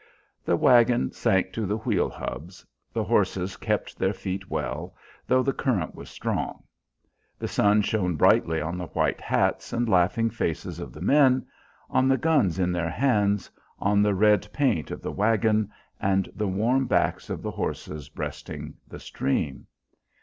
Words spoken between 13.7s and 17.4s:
on the red paint of the wagon and the warm backs